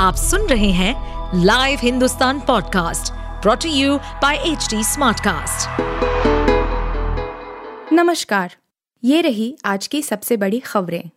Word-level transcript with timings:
आप 0.00 0.14
सुन 0.14 0.40
रहे 0.40 0.70
हैं 0.70 1.42
live 1.44 1.78
Hindustan 1.82 2.40
podcast 2.40 3.12
brought to 3.42 3.68
you 3.68 3.96
by 3.98 4.36
H 4.36 4.68
Smartcast. 4.74 5.80
नमस्कार 7.92 8.54
ये 9.04 9.20
रही 9.20 9.58
आज 9.64 9.86
की 9.86 10.02
सबसे 10.02 10.36
बड़ी 10.36 10.60
खबरें। 10.60 11.10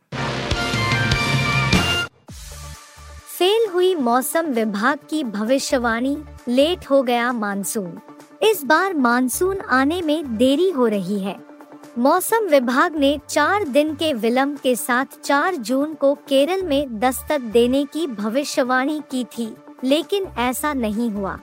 फेल 3.37 3.69
हुई 3.73 3.95
मौसम 3.95 4.45
विभाग 4.45 4.99
की 5.09 5.23
भविष्यवाणी 5.23 6.17
लेट 6.47 6.85
हो 6.89 7.03
गया 7.03 7.31
मानसून। 7.31 7.99
इस 8.43 8.63
बार 8.63 8.93
मानसून 8.93 9.59
आने 9.59 10.01
में 10.01 10.37
देरी 10.37 10.69
हो 10.69 10.87
रही 10.87 11.19
है। 11.19 11.52
मौसम 11.97 12.45
विभाग 12.47 12.95
ने 12.95 13.17
चार 13.29 13.63
दिन 13.63 13.93
के 13.95 14.11
विलंब 14.13 14.57
के 14.57 14.75
साथ 14.75 15.19
4 15.23 15.55
जून 15.55 15.93
को 15.93 16.13
केरल 16.27 16.61
में 16.63 16.99
दस्तक 16.99 17.41
देने 17.47 17.83
की 17.85 18.05
भविष्यवाणी 18.07 18.99
की 19.11 19.23
थी, 19.27 19.47
लेकिन 19.83 20.25
ऐसा 20.39 20.71
नहीं 20.73 21.09
हुआ। 21.09 21.37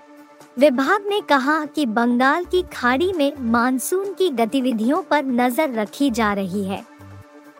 विभाग 0.59 1.05
ने 1.07 1.21
कहा 1.21 1.65
कि 1.65 1.85
बंगाल 1.87 2.45
की 2.45 2.63
खाड़ी 2.73 3.13
में 3.13 3.33
मानसून 3.41 4.13
की 4.13 4.29
गतिविधियों 4.31 5.03
पर 5.03 5.25
नज़र 5.25 5.75
रखी 5.75 6.11
जा 6.11 6.33
रही 6.33 6.65
है। 6.65 6.83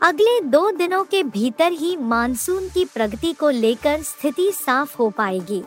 अगले 0.03 0.41
दो 0.41 0.71
दिनों 0.71 1.03
के 1.05 1.23
भीतर 1.23 1.73
ही 1.73 1.97
मानसून 1.97 2.69
की 2.69 2.85
प्रगति 2.85 3.33
को 3.33 3.51
लेकर 3.51 4.03
स्थिति 4.03 4.51
साफ़ 4.55 4.97
हो 4.99 5.09
पाएगी। 5.11 5.63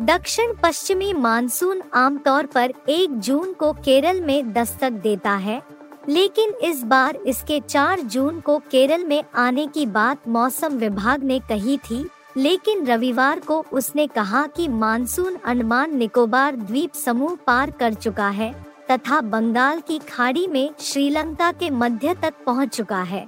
दक्षिण 0.00 0.52
पश्चिमी 0.62 1.12
मानसून 1.12 1.82
आमतौर 1.94 2.46
पर 2.46 2.72
1 2.88 3.18
जून 3.18 3.52
को 3.52 3.72
केरल 3.74 4.20
में 4.20 4.52
दस्तक 4.52 4.90
देता 4.92 5.32
है 5.32 5.60
लेकिन 6.08 6.52
इस 6.64 6.82
बार 6.82 7.16
इसके 7.26 7.60
4 7.60 8.00
जून 8.02 8.40
को 8.40 8.58
केरल 8.70 9.04
में 9.04 9.22
आने 9.36 9.66
की 9.66 9.86
बात 9.86 10.28
मौसम 10.28 10.76
विभाग 10.76 11.24
ने 11.24 11.38
कही 11.38 11.76
थी, 11.80 12.04
लेकिन 12.36 12.86
रविवार 12.86 13.40
को 13.40 13.64
उसने 13.72 14.06
कहा 14.06 14.46
कि 14.46 14.68
मानसून 14.68 15.36
अंडमान 15.44 15.96
निकोबार 15.96 16.56
द्वीप 16.56 16.94
समूह 16.94 17.36
पार 17.46 17.70
कर 17.70 17.94
चुका 17.94 18.28
है, 18.28 18.52
तथा 18.90 19.20
बंगाल 19.20 19.80
की 19.80 19.98
खाड़ी 20.08 20.46
में 20.46 20.70
श्रीलंका 20.80 21.50
के 21.52 21.70
मध्य 21.70 22.14
तक 22.14 22.34
पहुँच 22.46 22.76
चुका 22.76 23.02
है। 23.02 23.26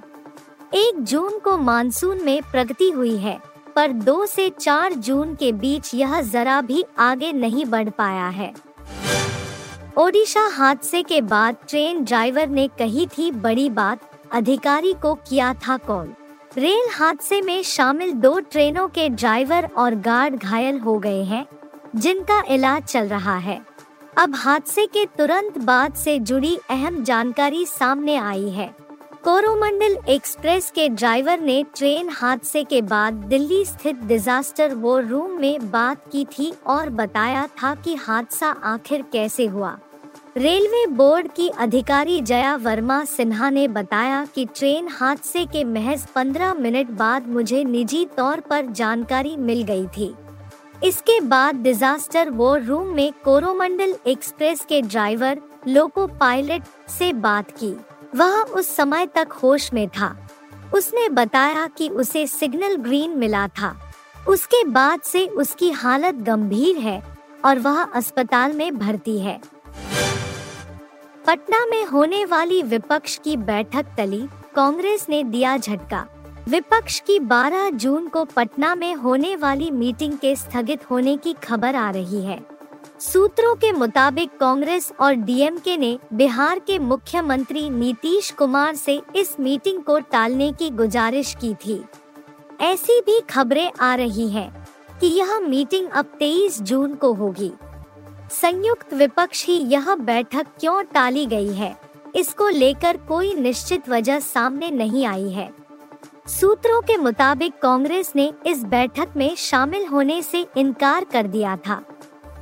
एक 0.75 1.03
जून 1.03 1.39
को 1.39 1.57
मानसून 1.57 2.23
में 2.23 2.41
प्रगति 2.51 2.89
हुई 2.89 3.15
है, 3.17 3.37
पर 3.75 3.91
दो 3.91 4.25
से 4.25 4.49
चार 4.49 4.93
जून 4.93 5.35
के 5.35 5.51
बीच 5.51 5.93
यह 5.93 6.21
जरा 6.21 6.59
भी 6.61 6.83
आगे 6.99 7.31
नहीं 7.33 7.65
बढ़ 7.65 7.89
पाया 7.89 8.27
है। 8.29 8.53
ओडिशा 9.97 10.41
हादसे 10.47 11.01
के 11.03 11.21
बाद 11.21 11.55
ट्रेन 11.69 12.03
ड्राइवर 12.03 12.47
ने 12.47 12.67
कही 12.67 13.05
थी, 13.07 13.31
बड़ी 13.31 13.69
बात, 13.69 13.99
अधिकारी 14.31 14.93
को 14.93 15.13
किया 15.29 15.53
था 15.53 15.77
कॉल। 15.77 16.13
रेल 16.57 16.89
हादसे 16.93 17.41
में 17.41 17.63
शामिल 17.63 18.11
दो 18.11 18.39
ट्रेनों 18.39 18.87
के 18.87 19.09
ड्राइवर 19.09 19.69
और 19.77 19.95
गार्ड 19.95 20.35
घायल 20.35 20.79
हो 20.79 20.97
गए 20.99 21.23
हैं, 21.23 21.45
जिनका 21.95 22.41
इलाज 22.49 22.83
चल 22.83 23.07
रहा 23.07 23.37
है। 23.37 23.59
अब 24.17 24.35
हादसे 24.35 24.85
के 24.85 25.05
तुरंत 25.05 25.57
बाद 25.57 25.93
से 25.93 26.19
जुड़ी 26.19 26.57
अहम 26.69 27.03
जानकारी 27.03 27.65
सामने 27.65 28.15
आई 28.15 28.49
है। 28.49 28.75
कोरोमंडल 29.23 29.97
एक्सप्रेस 30.09 30.71
के 30.71 30.87
ड्राइवर 30.89 31.39
ने 31.39 31.65
ट्रेन 31.75 32.09
हादसे 32.09 32.63
के 32.63 32.81
बाद 32.81 33.13
दिल्ली 33.13 33.65
स्थित 33.65 33.95
डिजास्टर 33.95 34.73
वॉर 34.75 35.03
रूम 35.05 35.31
में 35.31 35.69
बात 35.71 36.05
की 36.11 36.25
थी 36.25 36.51
और 36.67 36.89
बताया 36.89 37.45
था 37.47 37.73
कि 37.75 37.95
हादसा 37.95 38.47
आखिर 38.47 39.01
कैसे 39.01 39.45
हुआ। 39.45 39.77
रेलवे 40.37 40.85
बोर्ड 40.87 41.27
की 41.31 41.47
अधिकारी 41.49 42.21
जया 42.21 42.55
वर्मा 42.55 43.03
सिन्हा 43.05 43.49
ने 43.49 43.67
बताया 43.67 44.25
कि 44.25 44.45
ट्रेन 44.45 44.87
हादसे 44.91 45.45
के 45.45 45.63
महज 45.63 46.07
15 46.07 46.53
मिनट 46.53 46.89
बाद 46.89 47.27
मुझे 47.27 47.63
निजी 47.63 48.05
तौर 48.17 48.39
पर 48.39 48.65
जानकारी 48.65 49.35
मिल 49.35 49.63
गई 49.63 49.85
थी। 49.97 50.13
इसके 50.83 51.19
बाद 51.19 51.55
डिजास्टर 51.55 52.29
वॉर 52.29 52.61
रूम 52.61 52.87
में 52.87 53.11
कोरोमंडल 53.23 53.95
एक्सप्रेस 54.07 54.65
के 54.65 54.81
ड्राइवर, 54.81 55.41
लोको 55.67 56.07
पायलट 56.07 56.63
से 56.89 57.13
बात 57.13 57.51
की। 57.51 57.75
वह 58.15 58.41
उस 58.41 58.75
समय 58.75 59.05
तक 59.05 59.27
होश 59.43 59.73
में 59.73 59.89
था। 59.89 60.27
उसने 60.75 61.09
बताया 61.09 61.67
कि 61.67 61.89
उसे 61.89 62.27
सिग्नल 62.27 62.75
ग्रीन 62.75 63.17
मिला 63.17 63.47
था। 63.47 63.93
उसके 64.27 64.63
बाद 64.63 65.01
से 65.01 65.27
उसकी 65.27 65.71
हालत 65.71 66.15
गंभीर 66.15 66.77
है 66.77 67.17
और 67.45 67.59
वह 67.59 67.83
अस्पताल 67.83 68.53
में 68.53 68.79
भर्ती 68.79 69.19
है। 69.19 69.41
पटना 71.27 71.65
में 71.65 71.85
होने 71.85 72.25
वाली 72.25 72.63
विपक्ष 72.63 73.17
की 73.17 73.37
बैठक 73.37 73.85
तली, 73.97 74.27
कांग्रेस 74.55 75.05
ने 75.09 75.23
दिया 75.23 75.57
झटका। 75.57 76.07
विपक्ष 76.47 76.99
की 76.99 77.19
12 77.19 77.69
जून 77.69 78.07
को 78.07 78.25
पटना 78.25 78.75
में 78.75 78.95
होने 78.95 79.35
वाली 79.35 79.71
मीटिंग 79.71 80.17
के 80.17 80.35
स्थगित 80.35 80.91
होने 80.91 81.17
की 81.17 81.33
खबर 81.33 81.75
आ 81.75 81.91
रही 81.91 82.21
है। 82.21 82.50
सूत्रों 82.99 83.55
के 83.55 83.71
मुताबिक 83.71 84.37
कांग्रेस 84.37 84.91
और 84.99 85.13
डीएमके 85.13 85.77
ने 85.77 85.97
बिहार 86.13 86.59
के 86.59 86.77
मुख्यमंत्री 86.79 87.69
नीतीश 87.69 88.29
कुमार 88.31 88.75
से 88.75 89.01
इस 89.15 89.35
मीटिंग 89.39 89.81
को 89.83 89.99
टालने 90.11 90.51
की 90.51 90.69
गुजारिश 90.69 91.35
की 91.41 91.53
थी। 91.55 91.83
ऐसी 92.61 92.99
भी 93.01 93.19
खबरें 93.29 93.71
आ 93.81 93.93
रही 93.95 94.29
हैं 94.29 94.49
कि 95.01 95.07
यह 95.07 95.39
मीटिंग 95.39 95.89
अब 95.89 96.17
23 96.19 96.61
जून 96.61 96.95
को 96.95 97.13
होगी। 97.13 97.51
संयुक्त 98.31 98.93
विपक्ष 98.93 99.45
ही 99.45 99.57
यह 99.65 99.95
बैठक 99.95 100.47
क्यों 100.59 100.81
टाली 100.83 101.25
गई 101.25 101.53
है, 101.53 101.75
इसको 102.15 102.47
लेकर 102.49 102.97
कोई 102.97 103.33
निश्चित 103.35 103.89
वजह 103.89 104.19
सामने 104.19 104.69
नहीं 104.71 105.05
आई 105.05 105.29
है। 105.29 105.49
सूत्रों 106.29 106.81
के 106.81 106.97
मुताबिक 106.97 107.53
कांग्रेस 107.61 108.11
ने 108.15 108.31
इस 108.47 108.63
बैठक 108.63 109.13
में 109.17 109.35
शामिल 109.35 109.85
होने 109.87 110.21
से 110.21 110.45
इनकार 110.57 111.03
कर 111.03 111.27
दिया 111.27 111.55
था। 111.57 111.81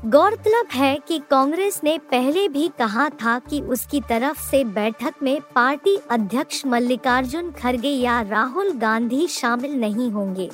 गौरतलब 0.05 0.67
है 0.73 0.95
कि 1.07 1.17
कांग्रेस 1.31 1.79
ने 1.83 1.97
पहले 2.11 2.47
भी 2.47 2.67
कहा 2.79 3.09
था 3.09 3.37
कि 3.39 3.59
उसकी 3.61 3.99
तरफ़ 4.01 4.39
से 4.41 4.63
बैठक 4.63 5.13
में 5.23 5.41
पार्टी 5.55 5.97
अध्यक्ष 6.11 6.65
मल्लिकार्जुन 6.65 7.51
खड़गे 7.51 7.89
या 7.89 8.21
राहुल 8.21 8.71
गांधी 8.71 9.27
शामिल 9.27 9.73
नहीं 9.79 10.09
होंगे। 10.11 10.49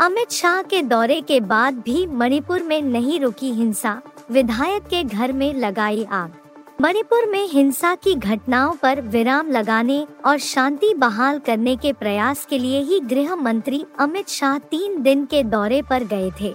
अमित 0.00 0.30
शाह 0.30 0.62
के 0.62 0.82
दौरे 0.82 1.20
के 1.20 1.40
बाद 1.40 1.74
भी 1.74 2.06
मणिपुर 2.06 2.62
में 2.62 2.80
नहीं 2.82 3.20
रुकी 3.20 3.52
हिंसा, 3.52 4.00
विधायक 4.30 4.82
के 4.82 5.04
घर 5.04 5.32
में 5.32 5.54
लगाई 5.54 6.04
आग। 6.04 6.32
मणिपुर 6.80 7.30
में 7.30 7.46
हिंसा 7.48 7.94
की 7.94 8.14
घटनाओं 8.14 8.74
पर 8.74 9.00
विराम 9.00 9.50
लगाने 9.50 10.06
और 10.26 10.38
शांति 10.38 10.94
बहाल 10.94 11.38
करने 11.38 11.76
के 11.76 11.92
प्रयास 11.92 12.46
के 12.46 12.58
लिए 12.58 12.80
ही 12.80 13.00
गृह 13.00 13.36
मंत्री 13.36 13.84
अमित 13.98 14.28
शाह 14.28 14.58
तीन 14.58 15.02
दिन 15.02 15.24
के 15.24 15.42
दौरे 15.42 15.82
पर 15.82 16.04
गए 16.04 16.30
थे। 16.40 16.54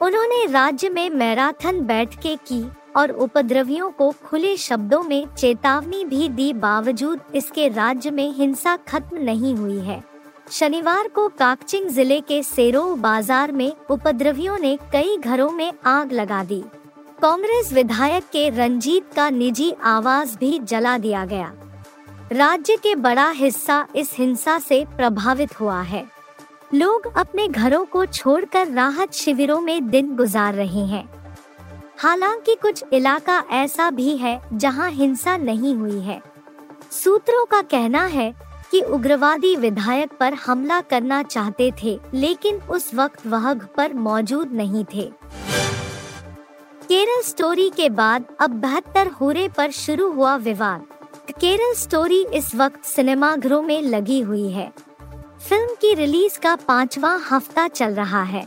उन्होंने 0.00 0.44
राज्य 0.46 0.88
में 0.88 1.08
मैराथन 1.10 1.80
बैठकें 1.80 2.36
की 2.42 2.64
और 2.96 3.10
उपद्रवियों 3.12 3.90
को 3.90 4.10
खुले 4.24 4.56
शब्दों 4.56 5.02
में 5.02 5.26
चेतावनी 5.34 6.04
भी 6.04 6.28
दी 6.28 6.52
बावजूद 6.54 7.20
इसके 7.34 7.68
राज्य 7.68 8.10
में 8.10 8.30
हिंसा 8.32 8.76
खत्म 8.88 9.22
नहीं 9.22 9.54
हुई 9.54 9.78
है। 9.78 10.02
शनिवार 10.50 11.08
को 11.08 11.26
काकचिंग 11.28 11.88
ज़िले 11.88 12.20
के 12.20 12.42
सेरो 12.42 12.84
बाज़ार 12.96 13.52
में 13.52 13.72
उपद्रवियों 13.90 14.58
ने 14.58 14.76
कई 14.92 15.16
घरों 15.16 15.50
में 15.50 15.72
आग 15.86 16.12
लगा 16.12 16.42
दी। 16.44 16.62
कांग्रेस 17.22 17.72
विधायक 17.72 18.24
के 18.24 18.48
रंजीत 18.50 19.12
का 19.16 19.28
निजी 19.30 19.72
आवास 19.86 20.36
भी 20.40 20.58
जला 20.58 20.96
दिया 20.98 21.24
गया। 21.24 21.52
राज्य 22.32 22.76
के 22.76 22.94
बड़ा 22.96 23.28
हिस्सा 23.30 23.86
इस 23.96 24.14
हिंसा 24.14 24.58
से 24.58 24.84
प्रभावित 24.96 25.60
हुआ 25.60 25.80
है। 25.82 26.06
लोग 26.74 27.12
अपने 27.16 27.48
घरों 27.48 27.84
को 27.84 28.06
छोड़कर 28.06 28.68
राहत 28.68 29.12
शिविरों 29.12 29.60
में 29.60 29.90
दिन 29.90 30.16
गुजार 30.16 30.54
रहे 30.54 30.80
हैं। 30.80 31.08
हालाँकि 31.98 32.54
कुछ 32.54 32.84
इलाका 32.92 33.44
ऐसा 33.50 33.90
भी 33.90 34.16
है 34.16 34.40
जहाँ 34.52 34.90
हिंसा 34.90 35.36
नहीं 35.36 35.74
हुई 35.74 36.00
है। 36.00 36.22
सूत्रों 36.90 37.44
का 37.44 37.62
कहना 37.62 38.04
है 38.04 38.34
कि 38.70 38.80
उग्रवादी 38.80 39.56
विधायक 39.56 40.12
पर 40.20 40.34
हमला 40.34 40.80
करना 40.80 41.22
चाहते 41.22 41.72
थे, 41.82 42.00
लेकिन 42.14 42.56
उस 42.56 42.94
वक्त 42.94 43.26
वह 43.26 43.54
पर 43.54 43.94
मौजूद 43.94 44.52
नहीं 44.52 44.84
थे। 44.84 45.12
केरल 46.88 47.22
स्टोरी 47.22 47.70
के 47.70 47.88
बाद 47.88 48.24
अब 48.40 48.50
बहत्तर 48.50 49.06
हुरे 49.06 49.48
पर 49.48 49.70
शुरू 49.70 50.10
हुआ 50.10 50.36
विवाद। 50.36 50.86
केरल 51.40 51.74
स्टोरी 51.74 52.26
इस 52.34 52.54
वक्त 52.54 52.84
सिनेमाघरों 52.84 53.62
में 53.62 53.82
लगी 53.82 54.20
हुई 54.20 54.50
है। 54.50 54.87
फ़िल्म 55.40 55.74
की 55.74 55.92
रिलीज़ 55.94 56.38
का 56.40 56.54
पांचवा 56.58 57.10
हफ़्ता 57.30 57.66
चल 57.68 57.94
रहा 57.94 58.22
है। 58.22 58.46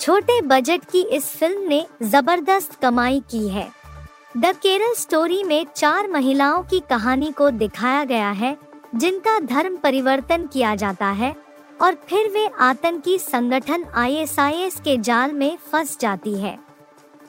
छोटे 0.00 0.40
बजट 0.42 0.84
की 0.84 1.02
इस 1.08 1.26
फ़िल्म 1.28 1.68
ने 1.68 1.86
ज़बरदस्त 2.02 2.74
कमाई 2.82 3.22
की 3.30 3.48
है। 3.48 3.68
द 4.36 4.52
केरल 4.62 4.94
स्टोरी 4.94 5.42
में 5.44 5.66
चार 5.76 6.08
महिलाओं 6.08 6.62
की 6.62 6.80
कहानी 6.80 7.30
को 7.32 7.50
दिखाया 7.52 8.04
गया 8.04 8.30
है, 8.30 8.56
जिनका 8.94 9.38
धर्म 9.40 9.76
परिवर्तन 9.76 10.46
किया 10.46 10.74
जाता 10.74 11.06
है 11.06 11.34
और 11.80 11.94
फिर 12.08 12.28
वे 12.28 12.46
आतंकी 12.60 13.18
संगठन 13.18 13.84
आईएसआईएस 13.94 14.80
के 14.80 14.96
जाल 14.98 15.32
में 15.32 15.56
फंस 15.72 15.98
जाती 16.00 16.34
है। 16.34 16.58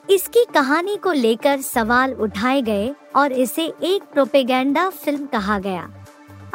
इसकी 0.08 0.44
कहानी 0.54 0.96
को 0.96 1.12
लेकर 1.12 1.60
सवाल 1.62 2.12
उठाए 2.14 2.60
गए 2.62 2.94
और 3.16 3.32
इसे 3.32 3.72
एक 3.82 4.02
प्रोपेगेंडा 4.12 4.88
फ़िल्म 4.90 5.26
कहा 5.26 5.58
गया। 5.58 5.88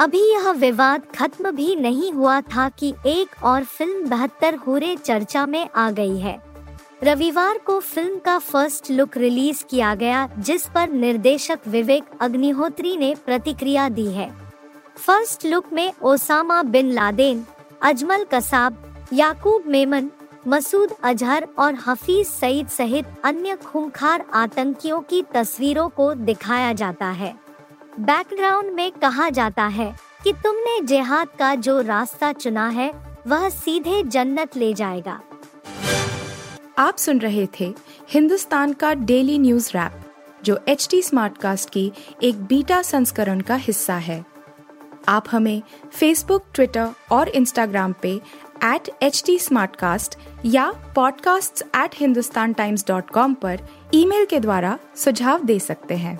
अभी 0.01 0.19
यह 0.31 0.49
विवाद 0.51 1.01
खत्म 1.15 1.51
भी 1.51 1.75
नहीं 1.75 2.11
हुआ 2.11 2.41
था 2.41 2.67
कि 2.69 2.93
एक 3.05 3.43
और 3.43 3.63
फ़िल्म 3.63 4.09
बहत्तर 4.09 4.55
हुरे 4.55 4.95
चर्चा 4.95 5.45
में 5.45 5.69
आ 5.75 5.91
गई 5.91 6.17
है। 6.17 6.41
रविवार 7.03 7.57
को 7.57 7.79
फ़िल्म 7.79 8.19
का 8.19 8.37
फ़र्स्ट 8.39 8.91
लुक 8.91 9.17
रिलीज़ 9.17 9.63
किया 9.69 9.95
गया, 9.95 10.27
जिस 10.39 10.65
पर 10.65 10.89
निर्देशक 10.89 11.67
विवेक 11.67 12.03
अग्निहोत्री 12.21 12.95
ने 12.97 13.15
प्रतिक्रिया 13.25 13.89
दी 13.89 14.05
है। 14.05 14.29
फ़र्स्ट 14.97 15.45
लुक 15.45 15.65
में 15.73 15.93
Osama 16.01 16.63
bin 16.63 16.91
Laden, 16.91 17.45
Ajmal 17.81 18.23
Kasab, 18.23 19.05
Yakub 19.13 19.67
Memon, 19.67 20.09
Masood 20.47 20.95
Azhar 21.03 21.47
और 21.59 21.77
हफीज 21.87 22.27
सईद 22.27 22.67
सहित 22.67 23.05
अन्य 23.23 23.55
खूंखार 23.55 24.25
आतंकियों 24.33 25.01
की 25.01 25.23
तस्वीरों 25.33 25.89
को 25.89 26.13
दिखाया 26.13 26.73
जाता 26.73 27.05
है। 27.05 27.50
बैकग्राउंड 27.99 28.71
में 28.71 28.91
कहा 28.91 29.29
जाता 29.29 29.63
है 29.63 29.95
कि 30.23 30.33
तुमने 30.33 30.81
जिहाद 30.81 31.27
का 31.39 31.55
जो 31.55 31.81
रास्ता 31.81 32.31
चुना 32.31 32.69
है, 32.69 32.93
वह 33.27 33.49
सीधे 33.49 34.03
जन्नत 34.03 34.57
ले 34.57 34.73
जाएगा। 34.73 35.21
आप 36.77 36.97
सुन 36.97 37.19
रहे 37.19 37.47
थे 37.59 37.73
हिंदुस्तान 38.09 38.73
का 38.73 38.93
डेली 38.93 39.39
न्यूज़ 39.39 39.69
रैप, 39.69 39.91
जो 40.43 40.59
एच 40.67 40.87
टी 40.91 41.01
स्मार्ट 41.01 41.37
कास्ट 41.37 41.69
की 41.69 41.91
एक 42.23 42.43
बीटा 42.43 42.81
संस्करण 42.81 43.41
का 43.41 43.55
हिस्सा 43.55 43.95
है। 43.95 44.25
आप 45.07 45.25
हमें 45.31 45.61
फेसबुक 45.93 46.43
ट्विटर 46.53 46.89
और 47.11 47.29
इंस्टाग्राम 47.29 47.95
पे 48.01 48.21
एट 48.63 48.89
एच 49.01 49.23
टी 49.25 49.39
या 50.45 50.93
podcasts@hindustantimes.com 50.97 53.35
पर 53.35 53.59
ईमेल 53.93 54.25
के 54.25 54.39
द्वारा 54.39 54.79
सुझाव 54.95 55.43
दे 55.43 55.59
सकते 55.59 55.95
हैं। 55.95 56.19